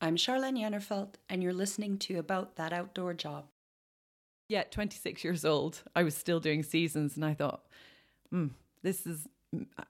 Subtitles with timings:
[0.00, 3.46] I'm Charlaine Jannerfeldt, and you're listening to About That Outdoor Job.
[4.48, 7.62] Yeah, 26 years old, I was still doing seasons, and I thought,
[8.30, 8.46] hmm,
[8.82, 9.26] this is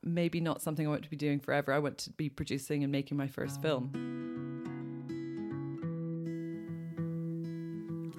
[0.02, 1.74] maybe not something I want to be doing forever.
[1.74, 3.90] I want to be producing and making my first film.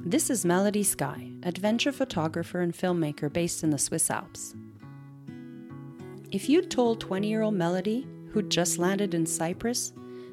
[0.06, 4.54] This is Melody Sky, adventure photographer and filmmaker based in the Swiss Alps.
[6.32, 9.92] If you'd told 20 year old Melody, who'd just landed in Cyprus,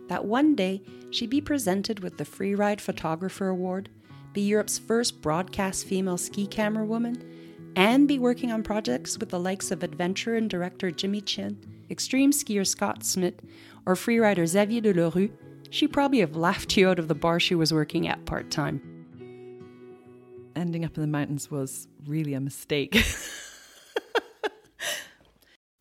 [0.08, 3.88] that one day she'd be presented with the Freeride Photographer Award,
[4.32, 7.22] be Europe's first broadcast female ski camera woman,
[7.76, 11.58] and be working on projects with the likes of adventurer and director Jimmy Chin,
[11.90, 13.40] extreme skier Scot Schmidt,
[13.84, 15.30] or freerider Xavier Delerue,
[15.70, 18.80] she'd probably have laughed you out of the bar she was working at part time.
[20.54, 22.96] Ending up in the mountains was really a mistake.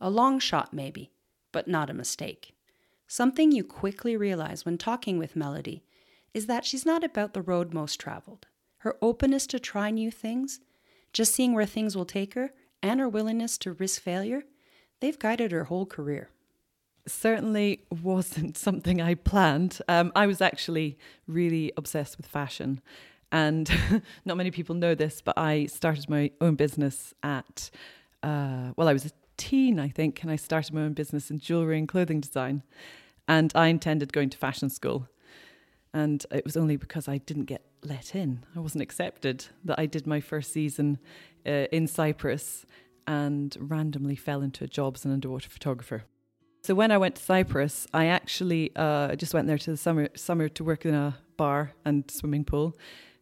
[0.02, 1.12] a long shot, maybe,
[1.54, 2.55] but not a mistake.
[3.08, 5.84] Something you quickly realize when talking with Melody
[6.34, 8.48] is that she's not about the road most traveled.
[8.80, 10.60] Her openness to try new things,
[11.14, 12.52] just seeing where things will take her,
[12.84, 14.44] and her willingness to risk failure,
[15.00, 16.30] they've guided her whole career.
[17.08, 19.80] Certainly wasn't something I planned.
[19.88, 22.82] Um, I was actually really obsessed with fashion.
[23.32, 23.70] And
[24.26, 27.70] not many people know this, but I started my own business at,
[28.24, 31.40] uh, well, I was a teen, I think, and I started my own business in
[31.40, 32.64] jewelry and clothing design.
[33.28, 35.08] And I intended going to fashion school.
[35.94, 39.86] And it was only because I didn't get let in, I wasn't accepted, that I
[39.86, 41.00] did my first season
[41.46, 42.66] uh, in Cyprus
[43.08, 46.04] and randomly fell into a job as an underwater photographer.
[46.64, 50.10] So when I went to Cyprus, I actually uh, just went there to the summer
[50.16, 52.76] summer to work in a bar and swimming pool.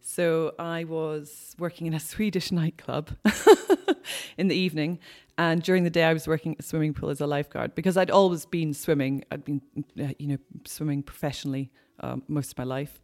[0.06, 3.12] So I was working in a Swedish nightclub
[4.38, 5.00] in the evening,
[5.38, 7.96] and during the day I was working at a swimming pool as a lifeguard because
[7.98, 9.24] I'd always been swimming.
[9.32, 9.62] I'd been,
[10.00, 13.00] uh, you know, swimming professionally um, most of my life.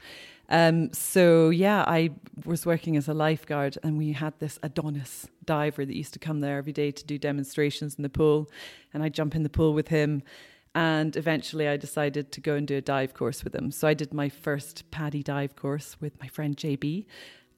[0.49, 2.09] Um, so yeah, I
[2.45, 6.41] was working as a lifeguard, and we had this Adonis diver that used to come
[6.41, 8.51] there every day to do demonstrations in the pool,
[8.93, 10.21] and I'd jump in the pool with him.
[10.75, 13.71] And eventually, I decided to go and do a dive course with him.
[13.71, 17.05] So I did my first PADI dive course with my friend JB,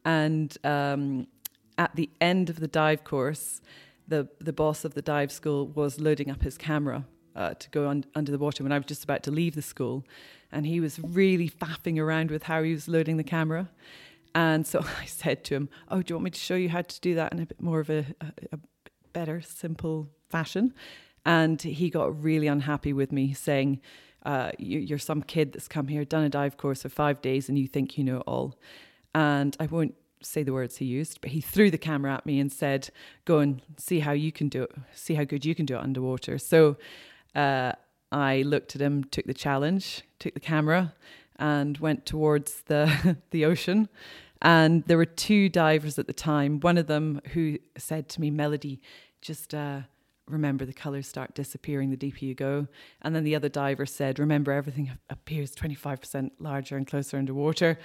[0.06, 1.28] and um,
[1.78, 3.62] at the end of the dive course,
[4.08, 7.06] the the boss of the dive school was loading up his camera
[7.36, 9.62] uh, to go un- under the water when I was just about to leave the
[9.62, 10.06] school,
[10.52, 13.70] and he was really faffing around with how he was loading the camera.
[14.34, 16.82] And so I said to him, "Oh, do you want me to show you how
[16.82, 18.60] to do that in a bit more of a, a, a
[19.14, 20.74] better, simple fashion?"
[21.26, 23.80] And he got really unhappy with me, saying,
[24.24, 27.50] uh, you, are some kid that's come here, done a dive course for five days,
[27.50, 28.56] and you think you know it all."
[29.14, 32.40] And I won't say the words he used, but he threw the camera at me
[32.40, 32.90] and said,
[33.26, 34.72] "Go and see how you can do it.
[34.94, 36.78] See how good you can do it underwater." So
[37.36, 37.74] uh,
[38.12, 40.94] I looked at him, took the challenge, took the camera,
[41.38, 43.90] and went towards the the ocean.
[44.44, 46.60] And there were two divers at the time.
[46.60, 48.82] One of them who said to me, "Melody,
[49.22, 49.82] just." Uh,
[50.28, 52.68] remember the colors start disappearing the deeper you go.
[53.02, 57.80] And then the other diver said, remember everything appears 25% larger and closer underwater.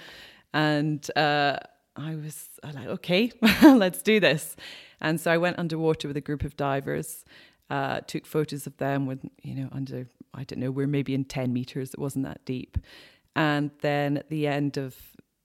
[0.53, 1.57] And uh,
[1.95, 3.31] I was like, okay,
[3.63, 4.55] let's do this.
[5.01, 7.25] And so I went underwater with a group of divers
[7.69, 11.25] uh, took photos of them with, you know, under, I don't know, we're maybe in
[11.25, 12.77] 10 meters, it wasn't that deep.
[13.35, 14.95] And then at the end of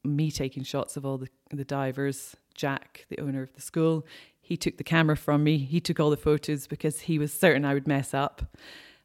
[0.05, 4.07] me taking shots of all the, the divers, Jack, the owner of the school,
[4.41, 5.59] he took the camera from me.
[5.59, 8.57] He took all the photos because he was certain I would mess up.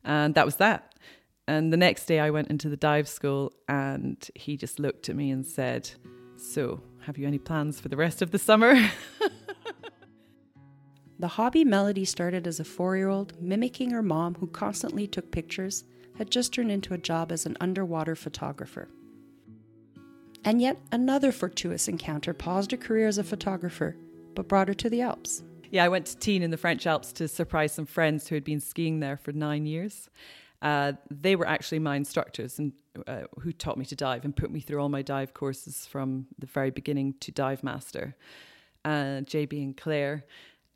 [0.03, 0.96] And that was that.
[1.47, 5.16] And the next day I went into the dive school and he just looked at
[5.16, 5.90] me and said,
[6.35, 8.75] So, have you any plans for the rest of the summer?
[11.19, 15.31] The hobby Melody started as a four year old, mimicking her mom, who constantly took
[15.31, 15.84] pictures,
[16.16, 18.88] had just turned into a job as an underwater photographer.
[20.47, 23.97] And yet another fortuitous encounter paused her career as a photographer,
[24.34, 25.44] but brought her to the Alps.
[25.72, 28.46] Yeah, I went to Tignes in the French Alps to surprise some friends who had
[28.46, 30.09] been skiing there for nine years.
[30.62, 32.72] Uh, they were actually my instructors and
[33.08, 36.28] uh, who taught me to dive and put me through all my dive courses from
[36.40, 38.16] the very beginning to dive master.
[38.85, 40.23] Uh, JB and Claire.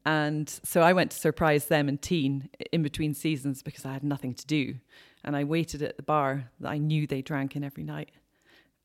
[0.06, 4.04] And so I went to surprise them in Tignes in between seasons because I had
[4.04, 4.76] nothing to do.
[5.24, 8.12] And I waited at the bar that I knew they drank in every night.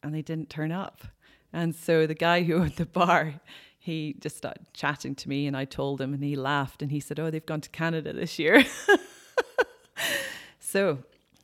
[0.03, 1.03] And they didn't turn up.
[1.53, 3.35] And so the guy who owned the bar,
[3.79, 7.01] he just started chatting to me and I told him and he laughed and he
[7.01, 8.65] said, Oh, they've gone to Canada this year.
[10.61, 10.99] so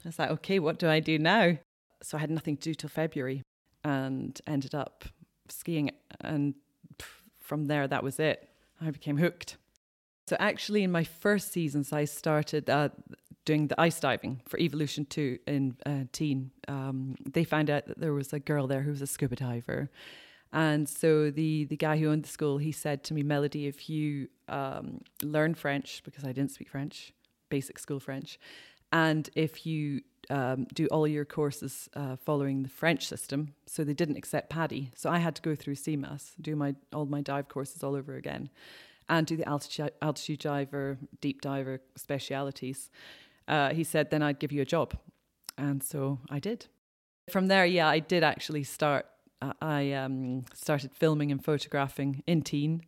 [0.05, 1.59] I was like, okay, what do I do now?
[2.03, 3.43] So I had nothing to do till February
[3.85, 5.05] and ended up
[5.49, 5.93] skiing.
[6.21, 6.55] And
[7.39, 8.49] from there, that was it.
[8.81, 9.57] I became hooked.
[10.29, 12.91] So actually, in my first seasons, I started uh,
[13.45, 17.99] doing the ice diving for Evolution 2 in uh, Tignes, um, they found out that
[17.99, 19.91] there was a girl there who was a scuba diver.
[20.53, 23.89] And so the, the guy who owned the school, he said to me, Melody, if
[23.89, 27.13] you um, learn French, because I didn't speak French,
[27.49, 28.39] basic school French,
[28.93, 33.95] and if you um, do all your courses uh, following the French system, so they
[33.95, 34.93] didn't accept PADI.
[34.95, 38.15] So I had to go through CMAS, do my all my dive courses all over
[38.17, 38.51] again,
[39.09, 42.91] and do the altitude, altitude diver, deep diver specialities
[43.49, 44.95] uh, he said, then I'd give you a job.
[45.59, 46.67] And so I did.
[47.31, 49.07] From there, yeah, I did actually start.
[49.61, 52.83] I um, started filming and photographing in Tignes,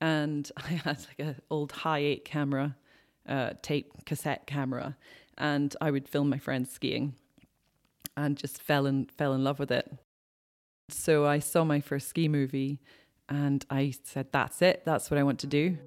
[0.00, 2.76] and I had like an old Hi8 camera,
[3.28, 4.96] uh, tape cassette camera,
[5.36, 7.14] and I would film my friends skiing,
[8.16, 9.90] and just fell in fell in love with it.
[10.90, 12.80] So I saw my first ski movie,
[13.28, 14.82] and I said, "That's it.
[14.84, 15.78] That's what I want to do."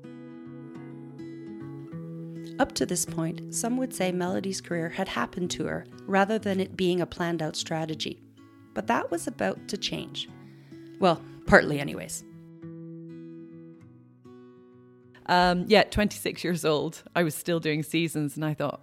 [2.59, 6.59] Up to this point, some would say Melody's career had happened to her rather than
[6.59, 8.21] it being a planned out strategy.
[8.73, 10.29] But that was about to change.
[10.99, 12.23] Well, partly, anyways.
[15.25, 18.81] Um, yeah, 26 years old, I was still doing seasons, and I thought,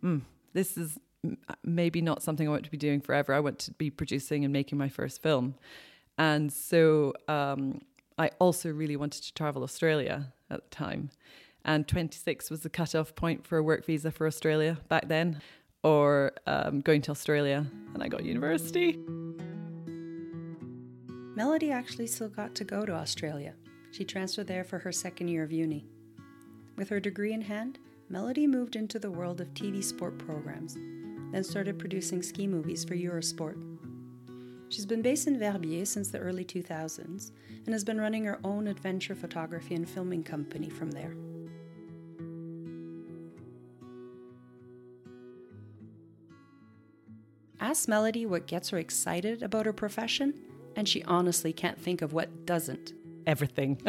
[0.00, 0.18] hmm,
[0.52, 0.98] this is
[1.64, 3.32] maybe not something I want to be doing forever.
[3.32, 5.54] I want to be producing and making my first film.
[6.18, 7.80] And so um,
[8.18, 11.10] I also really wanted to travel Australia at the time
[11.64, 15.40] and 26 was the cutoff point for a work visa for Australia back then,
[15.82, 18.98] or um, going to Australia, and I got university.
[21.34, 23.54] Melody actually still got to go to Australia.
[23.90, 25.86] She transferred there for her second year of uni.
[26.76, 27.78] With her degree in hand,
[28.08, 30.74] Melody moved into the world of TV sport programs,
[31.32, 33.56] then started producing ski movies for Eurosport.
[34.68, 37.30] She's been based in Verbier since the early 2000s
[37.66, 41.14] and has been running her own adventure photography and filming company from there.
[47.72, 50.34] Ask Melody what gets her excited about her profession,
[50.76, 52.92] and she honestly can't think of what doesn't.
[53.26, 53.80] Everything.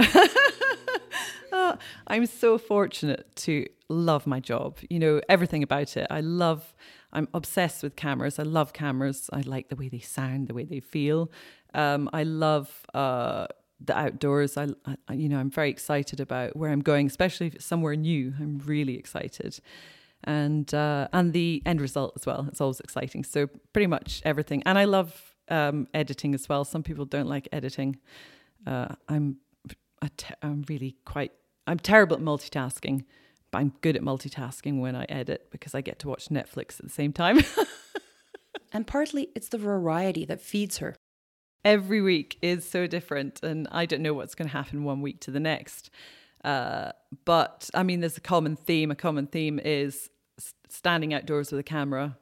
[1.51, 1.77] oh,
[2.07, 4.77] I'm so fortunate to love my job.
[4.89, 6.07] You know, everything about it.
[6.09, 6.73] I love,
[7.11, 8.39] I'm obsessed with cameras.
[8.39, 9.29] I love cameras.
[9.33, 11.29] I like the way they sound, the way they feel.
[11.73, 13.47] Um, I love uh,
[13.83, 14.55] the outdoors.
[14.55, 14.67] I,
[15.09, 18.33] I, you know, I'm very excited about where I'm going, especially if it's somewhere new.
[18.39, 19.59] I'm really excited
[20.23, 22.45] and uh, and the end result as well.
[22.47, 23.23] It's always exciting.
[23.23, 26.63] So pretty much everything, and I love um, editing as well.
[26.65, 27.97] Some people don't like editing.
[28.65, 29.37] Uh, I'm
[30.17, 31.31] te- I'm really quite
[31.67, 33.05] I'm terrible at multitasking,
[33.51, 36.83] but I'm good at multitasking when I edit because I get to watch Netflix at
[36.83, 37.39] the same time.
[38.73, 40.95] and partly it's the variety that feeds her.
[41.65, 45.21] Every week is so different, and I don't know what's going to happen one week
[45.21, 45.89] to the next.
[46.43, 46.91] Uh,
[47.23, 48.91] but I mean, there's a common theme.
[48.91, 50.09] A common theme is
[50.69, 52.17] standing outdoors with a camera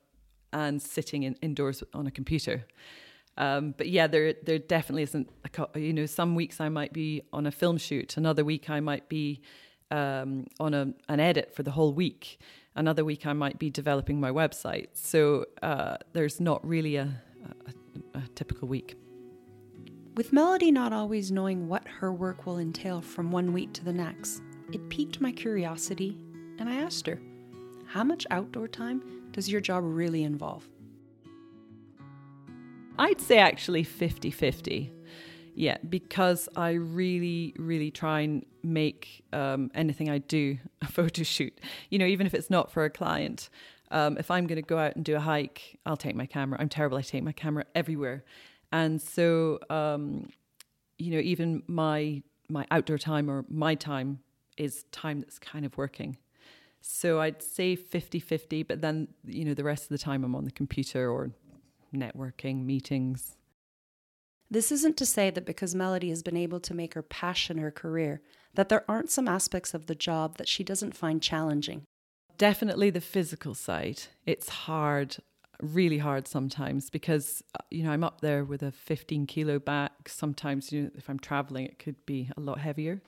[0.53, 2.65] and sitting in, indoors on a computer.
[3.37, 5.29] Um, but yeah, there there definitely isn't.
[5.57, 8.17] A, you know, some weeks I might be on a film shoot.
[8.17, 9.41] Another week I might be
[9.89, 12.39] um, on a, an edit for the whole week.
[12.75, 14.87] Another week I might be developing my website.
[14.93, 17.21] So uh, there's not really a,
[17.65, 18.95] a, a typical week.
[20.15, 23.93] With Melody not always knowing what her work will entail from one week to the
[23.93, 24.41] next,
[24.73, 26.17] it piqued my curiosity,
[26.59, 27.19] and I asked her
[27.91, 29.01] how much outdoor time
[29.33, 30.67] does your job really involve?
[32.97, 34.91] I'd say actually 50 50.
[35.53, 41.59] Yeah, because I really, really try and make um, anything I do a photo shoot.
[41.89, 43.49] You know, even if it's not for a client.
[43.91, 46.57] Um, if I'm going to go out and do a hike, I'll take my camera.
[46.61, 46.97] I'm terrible.
[46.97, 48.23] I take my camera everywhere,
[48.71, 50.29] and so um,
[50.97, 54.19] you know, even my my outdoor time or my time
[54.55, 56.15] is time that's kind of working.
[56.81, 60.35] So I'd say 50 50, but then, you know, the rest of the time I'm
[60.35, 61.31] on the computer or
[61.93, 63.37] networking, meetings.
[64.49, 67.71] This isn't to say that because Melody has been able to make her passion her
[67.71, 68.21] career,
[68.55, 71.83] that there aren't some aspects of the job that she doesn't find challenging.
[72.37, 74.01] Definitely the physical side.
[74.25, 75.17] It's hard,
[75.61, 79.91] really hard sometimes because, uh, you know, I'm up there with a 15 kilo bag.
[80.07, 83.01] Sometimes, you know, if I'm traveling, it could be a lot heavier.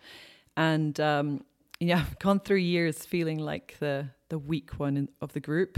[0.56, 1.44] And um,
[1.80, 5.78] yeah, I've gone through years feeling like the the weak one in, of the group.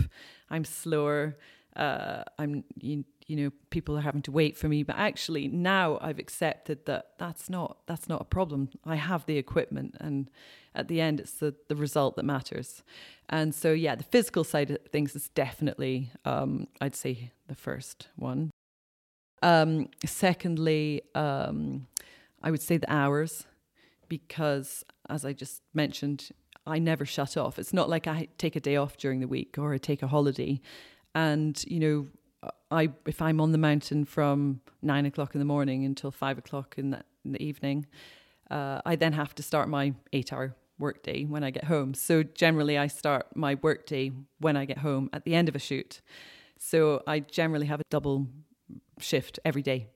[0.49, 1.37] I'm slower.
[1.75, 5.97] Uh, I'm you, you know people are having to wait for me, but actually now
[6.01, 8.69] I've accepted that that's not that's not a problem.
[8.85, 10.29] I have the equipment, and
[10.73, 12.83] at the end it's the the result that matters.
[13.29, 18.09] And so yeah, the physical side of things is definitely um, I'd say the first
[18.15, 18.51] one.
[19.41, 21.87] Um, secondly, um,
[22.41, 23.45] I would say the hours
[24.09, 26.29] because, as I just mentioned,
[26.67, 27.59] I never shut off.
[27.59, 30.07] It's not like I take a day off during the week or I take a
[30.07, 30.61] holiday.
[31.13, 32.07] And, you know,
[32.71, 36.75] I if I'm on the mountain from nine o'clock in the morning until five o'clock
[36.77, 37.85] in the, in the evening,
[38.49, 41.93] uh, I then have to start my eight hour workday when I get home.
[41.93, 45.59] So generally, I start my workday when I get home at the end of a
[45.59, 46.01] shoot.
[46.57, 48.27] So I generally have a double
[48.99, 49.87] shift every day.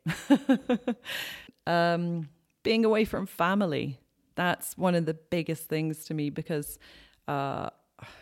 [1.68, 2.30] um,
[2.64, 4.00] being away from family,
[4.36, 6.80] that's one of the biggest things to me because
[7.28, 7.70] uh,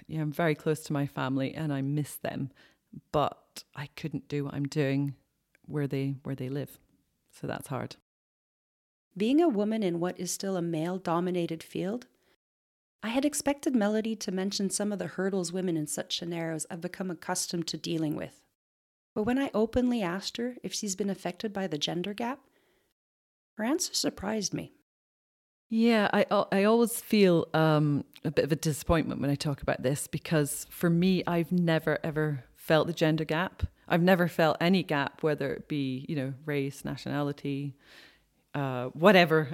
[0.07, 2.51] yeah, I'm very close to my family and I miss them,
[3.11, 5.15] but I couldn't do what I'm doing
[5.65, 6.79] where they where they live.
[7.31, 7.97] So that's hard.
[9.15, 12.07] Being a woman in what is still a male dominated field,
[13.01, 16.81] I had expected Melody to mention some of the hurdles women in such scenarios have
[16.81, 18.41] become accustomed to dealing with.
[19.15, 22.39] But when I openly asked her if she's been affected by the gender gap,
[23.57, 24.71] her answer surprised me.
[25.69, 29.83] Yeah, I I always feel um, a bit of a disappointment when I talk about
[29.83, 33.63] this because for me, I've never ever felt the gender gap.
[33.87, 37.75] I've never felt any gap, whether it be you know race, nationality,
[38.53, 39.49] uh, whatever.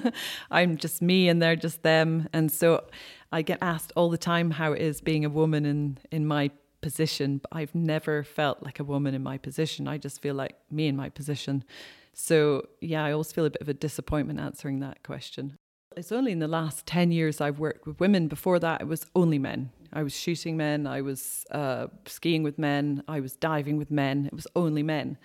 [0.50, 2.84] I'm just me and they're just them, and so
[3.30, 6.52] I get asked all the time how it is being a woman in in my
[6.80, 7.36] position.
[7.36, 9.86] But I've never felt like a woman in my position.
[9.86, 11.64] I just feel like me in my position.
[12.12, 15.56] So, yeah, I always feel a bit of a disappointment answering that question.
[15.96, 18.28] It's only in the last 10 years I've worked with women.
[18.28, 19.70] Before that, it was only men.
[19.92, 24.26] I was shooting men, I was uh, skiing with men, I was diving with men.
[24.26, 25.18] It was only men.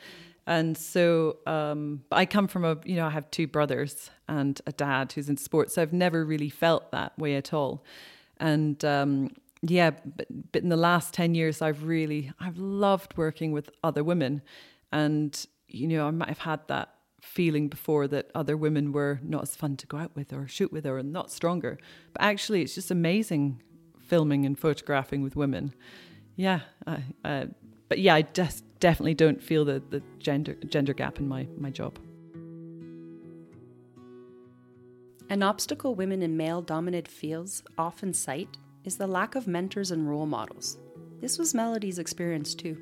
[0.48, 4.72] And so um, I come from a, you know, I have two brothers and a
[4.72, 5.76] dad who's in sports.
[5.76, 7.84] So I've never really felt that way at all.
[8.38, 13.52] And um, yeah, but, but in the last 10 years, I've really, I've loved working
[13.52, 14.42] with other women.
[14.92, 19.44] And you know, I might have had that feeling before that other women were not
[19.44, 21.78] as fun to go out with or shoot with or not stronger.
[22.14, 23.62] But actually, it's just amazing
[24.00, 25.74] filming and photographing with women.
[26.36, 27.48] Yeah, I,
[27.90, 31.70] but yeah, I just definitely don't feel the, the gender gender gap in my, my
[31.70, 31.98] job.
[35.30, 40.08] An obstacle women in male dominated fields often cite is the lack of mentors and
[40.08, 40.78] role models.
[41.20, 42.78] This was Melody's experience too.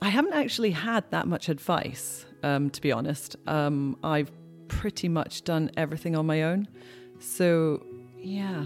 [0.00, 3.36] I haven't actually had that much advice, um, to be honest.
[3.46, 4.30] Um, I've
[4.68, 6.68] pretty much done everything on my own.
[7.18, 7.84] So,
[8.18, 8.64] yeah.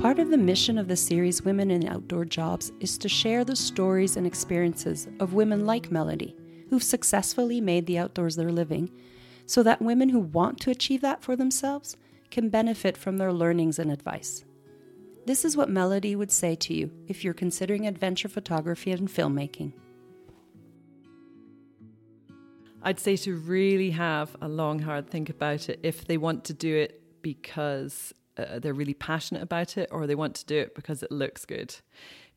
[0.00, 3.56] Part of the mission of the series Women in Outdoor Jobs is to share the
[3.56, 6.34] stories and experiences of women like Melody,
[6.70, 8.90] who've successfully made the outdoors their living
[9.48, 11.96] so that women who want to achieve that for themselves
[12.30, 14.44] can benefit from their learnings and advice.
[15.24, 19.72] This is what Melody would say to you if you're considering adventure photography and filmmaking.
[22.82, 26.52] I'd say to really have a long, hard think about it if they want to
[26.52, 30.74] do it because uh, they're really passionate about it or they want to do it
[30.74, 31.74] because it looks good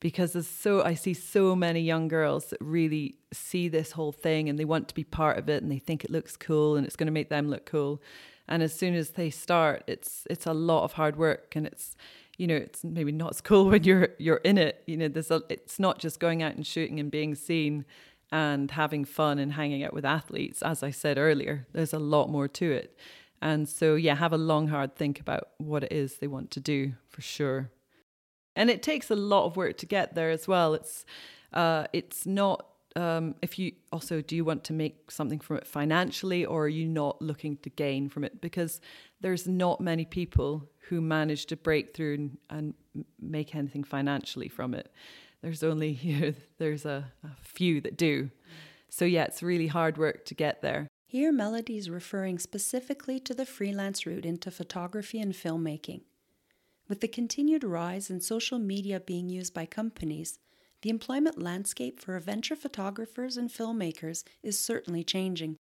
[0.01, 4.49] because there's so I see so many young girls that really see this whole thing
[4.49, 6.85] and they want to be part of it and they think it looks cool and
[6.85, 8.01] it's going to make them look cool.
[8.47, 11.95] And as soon as they start, it's it's a lot of hard work and it's
[12.37, 14.83] you know it's maybe not as cool when you're you're in it.
[14.87, 17.85] You know, there's a it's not just going out and shooting and being seen
[18.31, 20.61] and having fun and hanging out with athletes.
[20.61, 22.97] As I said earlier, there's a lot more to it.
[23.41, 26.59] And so yeah, have a long hard think about what it is they want to
[26.59, 27.71] do for sure.
[28.55, 30.73] And it takes a lot of work to get there as well.
[30.73, 31.05] It's
[31.53, 35.65] uh, it's not um, if you also do you want to make something from it
[35.65, 38.41] financially or are you not looking to gain from it?
[38.41, 38.81] Because
[39.21, 44.73] there's not many people who manage to break through and, and make anything financially from
[44.73, 44.91] it.
[45.41, 48.29] There's only you know, there's a, a few that do.
[48.89, 53.33] So yeah it's really hard work to get there here melody is referring specifically to
[53.33, 55.99] the freelance route into photography and filmmaking
[56.87, 60.39] with the continued rise in social media being used by companies,
[60.83, 65.57] the employment landscape for adventure photographers and filmmakers is certainly changing.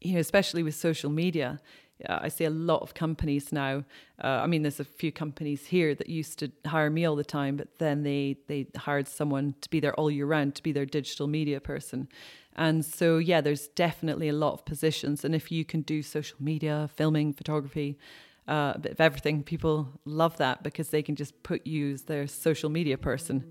[0.00, 1.60] You know, especially with social media,
[2.06, 3.84] I see a lot of companies now.
[4.22, 7.24] Uh, I mean, there's a few companies here that used to hire me all the
[7.24, 10.72] time, but then they they hired someone to be there all year round to be
[10.72, 12.08] their digital media person.
[12.56, 15.24] And so, yeah, there's definitely a lot of positions.
[15.24, 17.98] And if you can do social media, filming, photography,
[18.48, 19.42] uh, a bit of everything.
[19.42, 23.44] People love that because they can just put you as their social media person.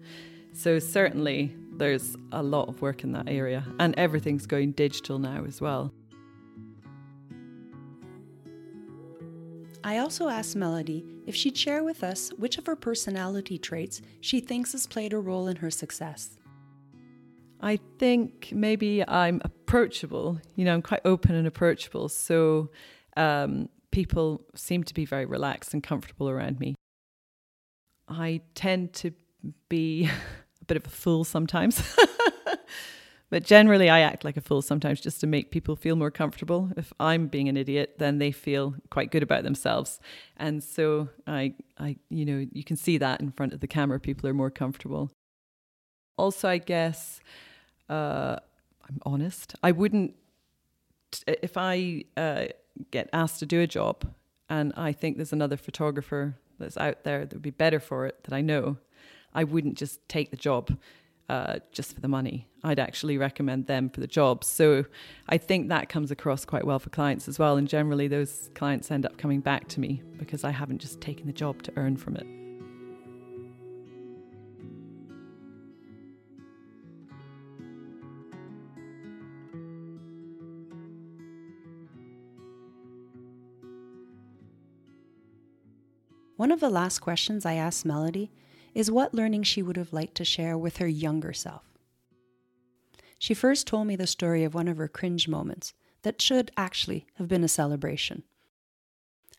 [0.53, 5.45] So certainly there's a lot of work in that area, and everything's going digital now
[5.45, 5.91] as well.
[9.83, 14.39] I also asked Melody if she'd share with us which of her personality traits she
[14.39, 16.37] thinks has played a role in her success.
[17.63, 20.37] I think maybe I'm approachable.
[20.55, 22.09] You know, I'm quite open and approachable.
[22.09, 22.69] So
[23.15, 26.75] um, people seem to be very relaxed and comfortable around me.
[28.09, 29.13] I tend to
[29.69, 30.09] be
[30.61, 31.81] a bit of a fool sometimes.
[33.29, 36.69] but generally, I act like a fool sometimes just to make people feel more comfortable.
[36.75, 40.01] If I'm being an idiot, then they feel quite good about themselves.
[40.35, 44.01] And so I, I, you know, you can see that in front of the camera,
[44.01, 45.11] people are more comfortable.
[46.17, 47.21] Also, I guess
[47.93, 48.39] uh,
[48.87, 49.55] I'm honest.
[49.61, 50.15] I wouldn't,
[51.27, 52.45] if I uh,
[52.91, 54.05] get asked to do a job
[54.49, 58.23] and I think there's another photographer that's out there that would be better for it
[58.23, 58.77] that I know,
[59.33, 60.77] I wouldn't just take the job
[61.29, 62.47] uh, just for the money.
[62.63, 64.43] I'd actually recommend them for the job.
[64.43, 64.85] So
[65.29, 67.57] I think that comes across quite well for clients as well.
[67.57, 71.27] And generally, those clients end up coming back to me because I haven't just taken
[71.27, 72.42] the job to earn from it.
[86.43, 88.29] One of the last questions I asked Melody
[88.75, 91.63] is what learning she would have liked to share with her younger self.
[93.17, 97.05] She first told me the story of one of her cringe moments that should actually
[97.13, 98.23] have been a celebration.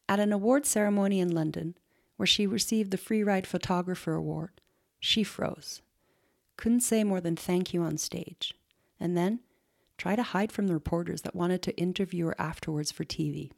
[0.09, 1.77] At an award ceremony in London,
[2.17, 4.63] where she received the Free Ride Photographer Award,
[4.99, 5.83] she froze.
[6.57, 8.55] Couldn't say more than thank you on stage.
[8.99, 9.41] And then
[9.99, 13.51] tried to hide from the reporters that wanted to interview her afterwards for TV.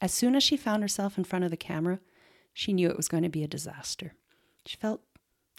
[0.00, 2.00] As soon as she found herself in front of the camera,
[2.52, 4.14] she knew it was going to be a disaster.
[4.66, 5.00] She felt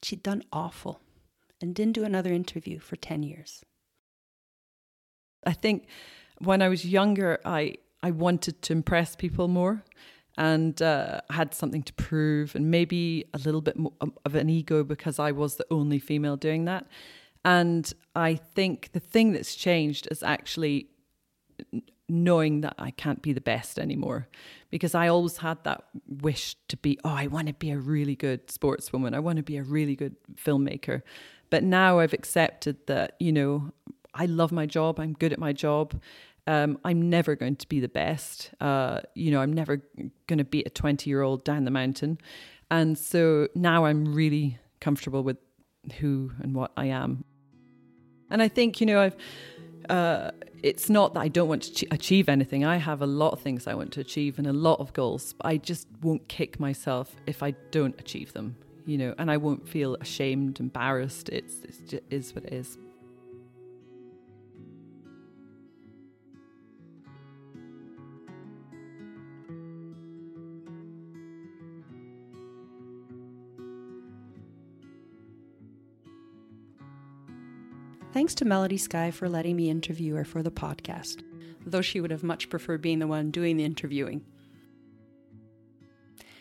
[0.03, 1.01] she'd done awful
[1.61, 3.63] and didn't do another interview for 10 years.
[5.45, 5.87] I think
[6.39, 9.83] when I was younger, I, I wanted to impress people more
[10.37, 13.77] and uh, had something to prove and maybe a little bit
[14.25, 16.87] of an ego because I was the only female doing that.
[17.43, 20.87] And I think the thing that's changed is actually
[22.09, 24.27] knowing that I can't be the best anymore
[24.69, 28.15] because I always had that wish to be, oh, I want to be a really
[28.15, 29.15] good sportswoman.
[29.15, 31.01] I want to be a really good filmmaker.
[31.49, 33.71] But now I've accepted that, you know,
[34.13, 34.99] I love my job.
[34.99, 35.99] I'm good at my job.
[36.47, 38.51] Um, I'm never going to be the best.
[38.59, 39.83] Uh, you know, I'm never
[40.27, 42.17] going to beat a 20 year old down the mountain.
[42.71, 45.37] And so now I'm really comfortable with
[45.99, 47.23] who and what I am.
[48.29, 49.15] And I think, you know, I've,
[49.89, 50.31] uh,
[50.63, 52.65] it's not that I don't want to achieve anything.
[52.65, 55.33] I have a lot of things I want to achieve and a lot of goals.
[55.33, 59.37] But I just won't kick myself if I don't achieve them, you know, and I
[59.37, 61.29] won't feel ashamed, embarrassed.
[61.29, 62.77] It's, it's just, is what it is.
[78.11, 81.23] Thanks to Melody Sky for letting me interview her for the podcast,
[81.65, 84.25] though she would have much preferred being the one doing the interviewing.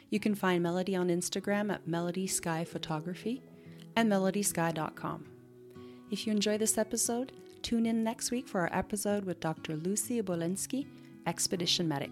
[0.08, 3.42] You can find Melody on Instagram at Melody Sky Photography
[3.96, 5.26] and melodysky.com.
[6.10, 9.76] If you enjoy this episode, tune in next week for our episode with Dr.
[9.76, 10.86] Lucy Obolensky,
[11.26, 12.10] Expedition Medic.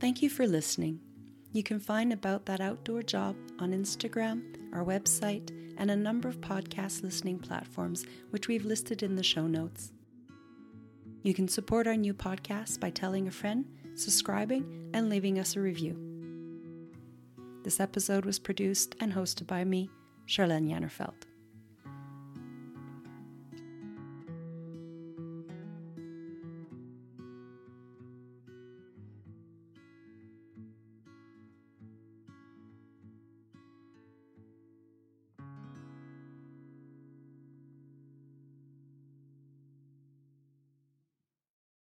[0.00, 0.98] Thank you for listening.
[1.54, 6.40] You can find About That Outdoor Job on Instagram, our website, and a number of
[6.40, 9.92] podcast listening platforms, which we've listed in the show notes.
[11.22, 15.60] You can support our new podcast by telling a friend, subscribing, and leaving us a
[15.60, 15.98] review.
[17.64, 19.90] This episode was produced and hosted by me,
[20.26, 21.31] Charlaine Jannerfeldt.